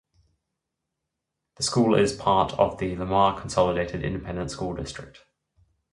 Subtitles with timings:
[1.57, 5.19] The school is part of the Lamar Consolidated Independent School District.